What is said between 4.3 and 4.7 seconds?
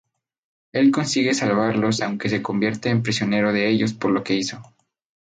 hizo.